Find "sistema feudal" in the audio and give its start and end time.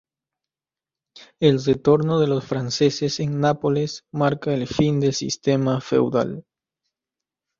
5.13-6.43